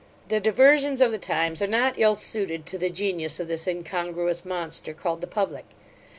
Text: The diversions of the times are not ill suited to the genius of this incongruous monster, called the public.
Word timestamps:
The 0.29 0.39
diversions 0.39 0.99
of 0.99 1.11
the 1.11 1.19
times 1.19 1.61
are 1.61 1.67
not 1.67 1.93
ill 1.99 2.15
suited 2.15 2.65
to 2.65 2.79
the 2.79 2.89
genius 2.89 3.39
of 3.39 3.47
this 3.47 3.67
incongruous 3.67 4.43
monster, 4.43 4.95
called 4.95 5.21
the 5.21 5.27
public. 5.27 5.65